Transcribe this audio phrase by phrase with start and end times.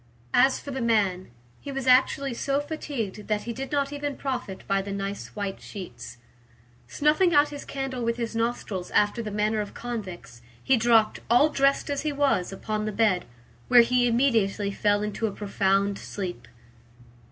[0.33, 1.29] As for the man,
[1.59, 5.61] he was actually so fatigued that he did not even profit by the nice white
[5.61, 6.17] sheets.
[6.87, 11.49] Snuffing out his candle with his nostrils after the manner of convicts, he dropped, all
[11.49, 13.25] dressed as he was, upon the bed,
[13.67, 16.47] where he immediately fell into a profound sleep.